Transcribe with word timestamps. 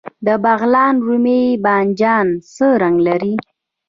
د 0.25 0.27
بغلان 0.43 0.93
رومي 1.07 1.43
بانجان 1.63 2.27
څه 2.55 2.67
رنګ 2.81 2.97
لري؟ 3.07 3.33